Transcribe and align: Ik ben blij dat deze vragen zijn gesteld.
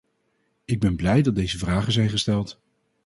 Ik 0.65 0.79
ben 0.79 0.95
blij 0.95 1.21
dat 1.21 1.35
deze 1.35 1.57
vragen 1.57 1.91
zijn 1.93 2.09
gesteld. 2.09 2.59